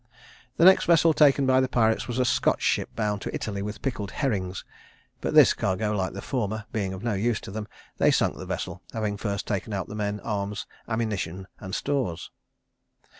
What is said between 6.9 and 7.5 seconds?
of no use